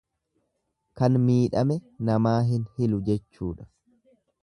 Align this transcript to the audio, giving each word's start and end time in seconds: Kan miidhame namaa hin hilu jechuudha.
Kan 1.01 1.19
miidhame 1.27 1.79
namaa 2.09 2.35
hin 2.51 2.67
hilu 2.81 3.05
jechuudha. 3.11 3.73